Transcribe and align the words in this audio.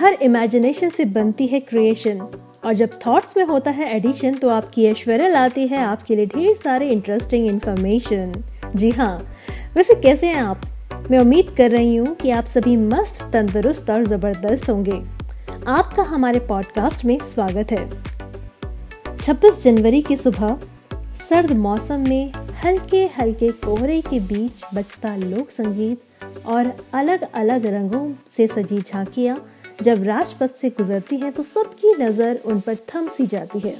हर 0.00 0.12
imagination 0.12 0.90
से 0.90 1.04
बनती 1.04 1.46
है 1.46 1.60
क्रिएशन 1.60 2.20
और 2.64 2.74
जब 2.74 2.90
थॉट्स 3.06 3.36
में 3.36 3.44
होता 3.44 3.70
है 3.70 3.96
एडिशन 3.96 4.34
तो 4.34 4.48
आपकी 4.48 4.84
ऐश्वर्या 4.86 5.28
लाती 5.28 5.66
है 5.66 5.78
आपके 5.78 6.16
लिए 6.16 6.26
ढेर 6.26 6.56
सारे 6.56 6.88
इंटरेस्टिंग 6.88 7.46
इन्फॉर्मेशन 7.46 8.32
जी 8.76 8.90
हाँ 8.90 9.34
वैसे 9.74 9.94
कैसे 9.94 10.26
हैं 10.26 10.42
आप? 10.42 10.60
मैं 11.10 11.18
उम्मीद 11.18 11.50
कर 11.56 11.70
रही 11.70 11.96
हूँ 11.96 12.14
कि 12.14 12.30
आप 12.30 12.44
सभी 12.44 12.76
मस्त, 12.76 13.30
तंदुरुस्त 13.32 13.90
और 13.90 14.04
ज़बरदस्त 14.04 14.70
होंगे। 14.70 15.02
आपका 15.66 16.02
हमारे 16.02 16.40
पॉडकास्ट 16.40 17.04
में 17.04 17.18
स्वागत 17.18 17.72
है। 17.72 17.90
26 19.18 19.62
जनवरी 19.64 20.02
की 20.02 20.16
सुबह, 20.16 20.58
सर्द 21.28 21.52
मौसम 21.52 22.08
में 22.08 22.32
हल्के 22.64 23.04
हल्के 23.06 23.48
कोहरे 23.48 24.00
के 24.00 24.20
बीच 24.20 24.74
बजता 24.74 25.16
लोक 25.16 25.50
संगीत 25.50 26.00
और 26.46 26.72
अलग 26.94 27.32
अलग 27.34 27.66
रंगों 27.66 28.12
से 28.36 28.46
सजी 28.46 28.80
झांकियाँ 28.80 29.48
जब 29.78 30.02
राजपथ 30.02 30.54
से 30.60 30.68
गुजरती 30.70 31.16
है 31.16 31.30
तो 31.30 31.42
सबकी 31.42 31.94
नज़र 31.98 32.40
उन 32.46 32.60
पर 32.60 32.76
थम 32.88 33.08
सी 33.08 33.26
जाती 33.26 33.58
है। 33.58 33.74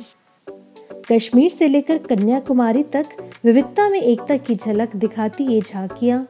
कश्मीर 1.11 1.51
से 1.51 1.69
लेकर 1.69 1.99
कन्याकुमारी 2.01 2.83
तक 2.93 3.07
विविधता 3.45 3.89
में 3.89 4.01
एकता 4.01 4.37
की 4.37 4.55
झलक 4.57 4.97
दिखाती 4.97 5.45
ये 5.45 5.61
झांकियाँ। 5.63 6.27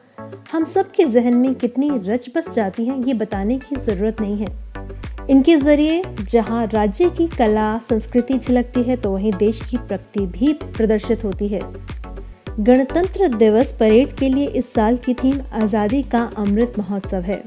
हम 0.51 0.63
सबके 0.65 1.05
जहन 1.05 1.35
में 1.35 1.53
कितनी 1.55 1.89
रच 2.05 2.29
बस 2.35 2.53
जाती 2.55 2.85
हैं 2.85 2.97
ये 3.05 3.13
बताने 3.15 3.57
की 3.59 3.75
ज़रूरत 3.77 4.21
नहीं 4.21 4.37
है। 4.37 4.47
इनके 5.29 5.55
ज़रिए 5.57 6.03
जहाँ 6.21 6.65
राज्य 6.67 7.09
की 7.09 7.27
कला, 7.29 7.77
संस्कृति 7.89 8.37
झलकती 8.39 8.83
है 8.83 8.95
तो 8.97 9.11
वहीं 9.11 9.33
देश 9.33 9.61
की 9.61 9.77
प्रगति 9.77 10.25
भी 10.27 10.53
प्रदर्शित 10.53 11.23
होती 11.23 11.47
है। 11.47 11.61
गणतंत्र 12.59 13.27
दिवस 13.29 13.71
परेड 13.71 14.15
के 14.17 14.29
लिए 14.29 14.47
इस 14.49 14.73
साल 14.73 14.97
की 14.97 15.13
थीम 15.13 15.41
आज़ादी 15.53 16.01
का 16.03 16.29
अमृत 16.37 16.79
महोत्सव 16.79 17.21
है। 17.23 17.43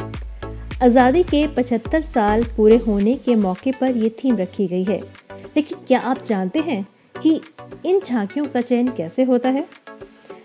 आज़ादी 0.83 1.23
के 1.23 1.47
75 1.49 2.03
साल 2.03 2.43
पूरे 2.45 2.77
होने 2.77 3.15
के 3.17 3.35
मौके 3.35 3.73
पर 3.73 3.97
ये 3.97 4.09
थीम 4.09 4.37
रखी 4.37 4.67
गई 4.67 4.85
है। 4.85 5.01
लेकिन 5.57 5.79
क्या 5.87 5.99
आप 5.99 6.25
जानते 6.25 6.59
हैं 6.59 6.87
कि 7.23 7.41
इन 7.85 8.01
झांकियों 8.07 8.47
का 8.47 8.61
चयन 8.61 8.89
कैसे 8.89 9.23
होता 9.23 9.49
है? 9.49 9.67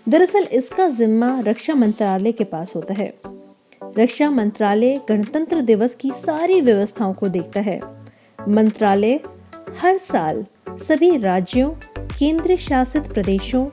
दरअसल 0.08 0.42
इसका 0.52 0.88
जिम्मा 0.88 1.40
रक्षा 1.40 1.74
मंत्रालय 1.74 2.32
के 2.32 2.44
पास 2.44 2.76
होता 2.76 2.94
है। 2.94 3.14
रक्षा 3.98 4.30
मंत्रालय 4.30 5.00
गणतंत्र 5.08 5.60
दिवस 5.60 5.94
की 5.94 6.10
सारी 6.10 6.60
व्यवस्थाओं 6.60 7.14
को 7.14 7.28
देखता 7.28 7.60
है। 7.60 7.80
मंत्रालय 8.48 9.20
हर 9.78 9.98
साल 9.98 10.44
सभी 10.68 11.16
राज्यों, 11.16 11.70
केंद्र 12.18 12.56
शासित 12.56 13.02
प्रदेशों 13.02 13.66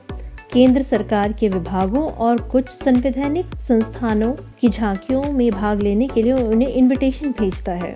केंद्र 0.56 0.82
सरकार 0.82 1.32
के 1.32 1.48
विभागों 1.48 2.02
और 2.02 2.40
कुछ 2.40 2.68
संवैधानिक 2.68 3.46
संस्थानों 3.68 4.32
की 4.60 4.68
झांकियों 4.68 5.32
में 5.32 5.50
भाग 5.52 5.82
लेने 5.82 6.08
के 6.08 6.22
लिए 6.22 6.32
उन्हें 6.32 6.68
इनविटेशन 6.68 7.30
भेजता 7.30 7.72
है। 7.72 7.94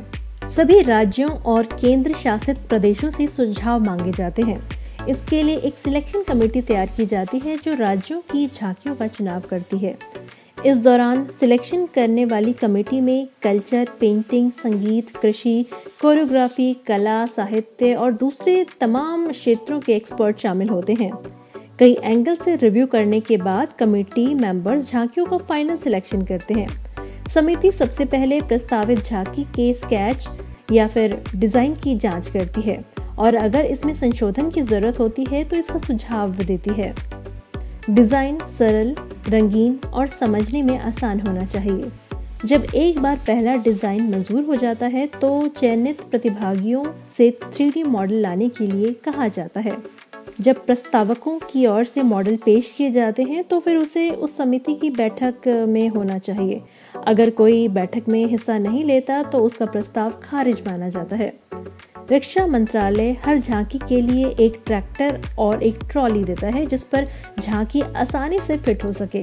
सभी 0.56 0.80
राज्यों 0.80 1.30
और 1.30 1.62
केंद्र 1.80 2.14
शासित 2.14 2.58
प्रदेशों 2.58 3.10
से 3.10 3.26
सुझाव 3.26 3.80
मांगे 3.80 4.12
जाते 4.12 4.42
हैं। 4.42 4.58
इसके 5.08 5.42
लिए 5.42 5.56
एक 5.56 5.78
सिलेक्शन 5.78 6.22
कमेटी 6.22 6.62
तैयार 6.62 6.90
की 6.96 7.06
जाती 7.06 7.38
है 7.38 7.56
जो 7.56 7.74
राज्यों 7.74 8.20
की 8.20 8.46
झांकियों 8.46 8.94
का 8.96 9.06
चुनाव 9.06 9.40
करती 9.40 9.78
है। 9.78 9.96
इस 10.66 10.78
दौरान 10.78 11.26
सिलेक्शन 11.40 11.86
करने 11.86 12.24
वाली 12.24 12.52
कमेटी 12.52 13.00
में 13.00 13.28
कल्चर 13.42 13.88
पेंटिंग 14.00 14.52
संगीत, 14.52 15.16
कृषि 15.16 15.64
कोरियोग्राफी 16.02 16.72
कला, 16.86 17.26
साहित्य 17.26 17.94
और 17.94 18.12
दूसरे 18.12 18.64
तमाम 18.80 19.30
क्षेत्रों 19.32 19.80
के 19.80 19.92
एक्सपर्ट 19.92 20.38
शामिल 20.38 20.68
होते 20.68 20.94
हैं। 20.94 21.12
कई 21.80 21.92
एंगल 21.94 22.34
से 22.36 22.54
रिव्यू 22.56 22.86
करने 22.86 23.18
के 23.20 23.36
बाद 23.36 23.72
कमेटी 23.72 24.24
मेंबर्स 24.34 24.90
झांकियों 24.90 25.24
का 25.26 25.36
फाइनल 25.38 25.76
सिलेक्शन 25.76 26.22
करते 26.24 26.54
हैं। 26.54 27.28
समिति 27.28 27.70
सबसे 27.72 28.04
पहले 28.04 28.40
प्रस्तावित 28.40 28.98
झांकी 29.00 29.44
के 29.54 29.72
स्केच 29.74 30.26
या 30.72 30.86
फिर 30.86 31.16
डिज़ाइन 31.34 31.74
की 31.74 31.94
जाँच 31.96 32.28
करती 32.28 32.60
है 32.60 32.78
और 33.18 33.34
अगर 33.34 33.64
इसमें 33.66 33.92
संशोधन 33.94 34.50
की 34.50 34.62
ज़रूरत 34.62 35.00
होती 35.00 35.24
है 35.24 35.42
तो 35.44 35.56
इसका 35.56 35.78
सुझाव 35.78 36.34
देती 36.36 36.74
है। 36.74 36.94
डिज़ाइन 37.90 38.38
सरल, 38.48 38.94
रंगीन 39.28 39.78
और 39.84 40.08
समझने 40.08 40.62
में 40.62 40.78
आसान 40.78 41.20
होना 41.20 41.44
चाहिए। 41.46 41.90
जब 42.44 42.66
एक 42.74 42.98
बार 42.98 43.16
पहला 43.26 43.54
डिज़ाइन 43.62 44.10
मंजूर 44.10 44.44
हो 44.44 44.56
जाता 44.56 44.86
है 44.88 45.06
तो 45.14 45.32
चयनित 45.50 46.00
प्रतिभागियों 46.00 46.84
से 47.16 47.30
थ्री 47.44 47.82
मॉडल 47.84 48.14
लाने 48.16 48.48
के 48.50 48.66
लिए 48.66 48.92
कहा 49.04 49.28
जाता 49.30 49.60
है। 49.60 49.76
जब 50.40 50.64
प्रस्तावकों 50.66 51.38
की 51.40 51.64
ओर 51.66 51.84
से 51.84 52.02
मॉडल 52.02 52.36
पेश 52.36 52.72
किए 52.76 52.90
जाते 52.90 53.22
हैं 53.22 53.42
तो 53.44 53.58
फिर 53.60 53.76
उसे 53.76 54.08
उस 54.10 54.36
समिति 54.36 54.74
की 54.74 54.90
बैठक 54.90 55.46
में 55.68 55.88
होना 55.88 56.18
चाहिए। 56.18 56.60
अगर 57.06 57.30
कोई 57.30 57.66
बैठक 57.68 58.08
में 58.08 58.24
हिस्सा 58.26 58.56
नहीं 58.58 58.84
लेता 58.84 59.22
तो 59.22 59.38
उसका 59.38 59.66
प्रस्ताव 59.66 60.12
खारिज 60.22 60.62
माना 60.66 60.88
जाता 60.88 61.16
है। 61.16 61.32
रक्षा 62.12 62.46
मंत्रालय 62.46 63.10
हर 63.24 63.38
झांकी 63.38 63.78
के 63.78 64.00
लिए 64.00 64.28
एक 64.40 64.60
ट्रैक्टर 64.66 65.20
और 65.38 65.62
एक 65.62 65.78
ट्रॉली 65.92 66.24
देता 66.24 66.46
है, 66.46 66.64
जिस 66.66 66.84
पर 66.84 67.08
झांकी 67.40 67.80
आसानी 67.80 68.38
से 68.38 68.56
फिट 68.58 68.84
हो 68.84 68.92
सके। 68.92 69.22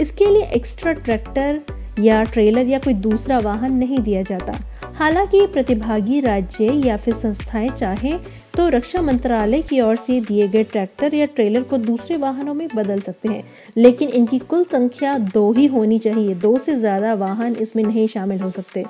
इसके 0.00 0.30
लिए 0.30 0.46
एक्स्ट्रा 0.46 0.92
ट्रैक्टर 0.92 1.60
या 2.00 2.22
ट्रेलर 2.22 2.66
या 2.66 2.78
कोई 2.78 2.94
दूसरा 2.94 3.38
वाहन 3.38 3.76
नहीं 3.76 3.98
दिया 3.98 4.22
जाता। 4.22 4.58
हालाँकि 4.96 5.46
प्रतिभागी 5.46 6.20
राज्य 6.20 6.72
या 6.86 6.96
फिर 6.96 7.14
संस्थाएँ 7.14 7.68
चाहें 7.70 8.18
तो 8.56 8.68
रक्षा 8.68 9.00
मंत्रालय 9.02 9.62
की 9.62 9.80
ओर 9.80 9.96
से 9.96 10.20
दिए 10.20 10.46
गए 10.48 10.64
ट्रैक्टर 10.64 11.14
या 11.14 11.26
ट्रेलर 11.26 11.62
को 11.62 11.78
दूसरे 11.78 12.16
वाहनों 12.16 12.54
में 12.54 12.66
बदल 12.74 13.00
सकते 13.00 13.28
हैं, 13.28 13.42
लेकिन 13.76 14.08
इनकी 14.08 14.38
कुल 14.38 14.64
संख्या 14.64 15.16
दो 15.18 15.50
ही 15.52 15.66
होनी 15.66 15.98
चाहिए। 15.98 16.34
दो 16.34 16.56
से 16.58 16.76
ज़्यादा 16.76 17.12
वाहन 17.14 17.56
इसमें 17.56 17.82
नहीं 17.84 18.06
शामिल 18.06 18.40
हो 18.40 18.50
सकते। 18.50 18.84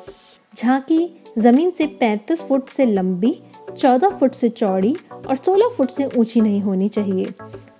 झांकी 0.52 1.08
ज़मीन 1.38 1.70
से 1.78 1.86
35 2.02 2.42
फुट 2.42 2.68
से 2.68 2.84
लंबी 2.84 3.34
14 3.70 4.18
फुट 4.18 4.34
से 4.34 4.48
चौड़ी 4.48 4.96
और 5.28 5.36
16 5.36 5.74
फुट 5.76 5.90
से 5.90 6.08
ऊँची 6.16 6.40
नहीं 6.40 6.60
होनी 6.62 6.88
चाहिए। 6.88 7.32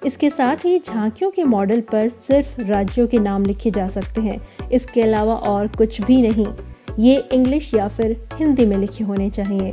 इसके 0.07 0.31
साथ 0.31 0.65
ही 0.65 0.79
झांकियों 0.79 1.31
के 1.31 1.45
मॉडल 1.45 1.81
पर 1.93 2.09
सिर्फ़ 2.09 2.61
राज्यों 2.63 3.07
के 3.07 3.19
नाम 3.19 3.45
लिखे 3.45 3.71
जा 3.71 3.89
सकते 3.89 4.21
हैं। 4.21 4.41
इसके 4.71 5.03
अलावा 5.03 5.35
और 5.35 5.69
कुछ 5.69 6.01
भी 6.01 6.23
नहीं। 6.23 6.47
ये 6.99 7.17
इंग्लिश 7.33 7.75
या 7.75 7.89
फिर 7.89 8.17
हिंदी 8.35 8.67
में 8.67 8.77
लिखे 8.77 9.05
होने 9.05 9.31
चाहिए। 9.31 9.73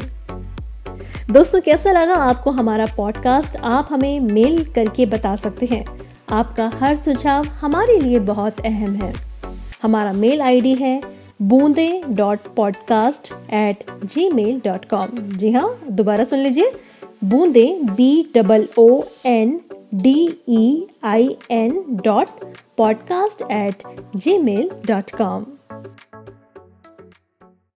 दोस्तों, 1.32 1.62
कैसा 1.62 1.92
लगा 1.92 2.14
आपको 2.14 2.52
हमारा 2.52 2.86
पॉडकास्ट 2.98 3.56
आप 3.56 3.88
हमें 3.92 4.20
मेल 4.20 4.64
करके 4.74 5.06
बता 5.06 5.36
सकते 5.36 5.66
हैं। 5.66 5.86
आपका 6.30 6.72
हर 6.76 6.98
सुझाव 6.98 7.46
हमारे 7.46 8.00
लिए 8.00 8.20
बहुत 8.20 8.60
अहम 8.60 8.96
है। 8.96 9.14
हमारा 9.84 10.14
मेल 10.14 10.42
आईडी 10.42 10.76
है 10.76 11.02
Boonde 11.42 12.04
dot 12.10 12.40
podcast 12.56 13.32
at 13.54 13.84
Gmail 14.30 14.62
dot 14.66 14.86
com 14.86 15.08
जी 15.38 15.52
हाँ 15.52 15.80
दोबारा 15.92 16.24
सुन 16.24 16.40
लीजिए। 16.40 16.72
Boonde 17.24 17.66
B 17.84 18.32
double 18.36 18.68
O 18.78 19.02
N 19.26 19.60
D 19.94 20.18
E 20.50 20.88
I 21.04 21.36
N 21.52 21.84
dot 22.04 22.30
podcast 22.78 23.52
at 23.52 23.84
Gmail 24.38 24.70
dot 24.86 25.12
com 25.12 25.46